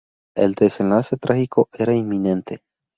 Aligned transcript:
El 0.35 0.55
desenlace 0.55 1.15
trágico 1.17 1.69
era 1.77 1.93
inminente. 1.93 2.63